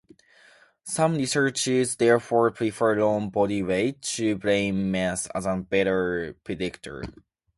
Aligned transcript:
Some 0.81 1.13
researchers 1.13 1.97
therefore 1.97 2.49
prefer 2.49 2.95
lean 2.99 3.29
body 3.29 3.61
weight 3.61 4.01
to 4.17 4.35
brain 4.35 4.89
mass 4.89 5.27
as 5.27 5.45
a 5.45 5.57
better 5.57 6.33
predictor. 6.43 7.03